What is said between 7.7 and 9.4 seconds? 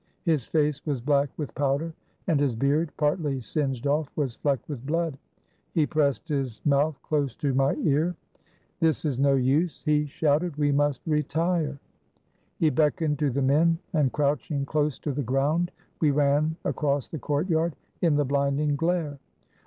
ear. "This is no